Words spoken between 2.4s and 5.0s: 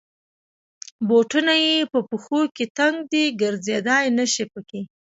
کې تنګ دی. ګرځېدای نشی پکې.